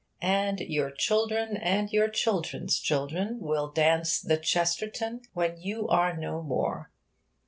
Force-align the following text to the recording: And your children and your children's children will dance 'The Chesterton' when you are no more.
And 0.23 0.61
your 0.61 0.89
children 0.89 1.55
and 1.57 1.91
your 1.93 2.07
children's 2.09 2.79
children 2.79 3.37
will 3.39 3.69
dance 3.71 4.19
'The 4.19 4.37
Chesterton' 4.37 5.21
when 5.33 5.61
you 5.61 5.87
are 5.89 6.17
no 6.17 6.41
more. 6.41 6.91